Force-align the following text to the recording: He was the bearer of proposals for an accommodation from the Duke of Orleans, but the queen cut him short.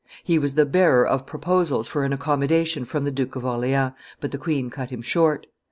He 0.23 0.39
was 0.39 0.55
the 0.55 0.65
bearer 0.65 1.05
of 1.05 1.27
proposals 1.27 1.87
for 1.87 2.03
an 2.03 2.11
accommodation 2.11 2.85
from 2.85 3.03
the 3.03 3.11
Duke 3.11 3.35
of 3.35 3.45
Orleans, 3.45 3.91
but 4.19 4.31
the 4.31 4.39
queen 4.39 4.71
cut 4.71 4.89
him 4.89 5.03
short. 5.03 5.45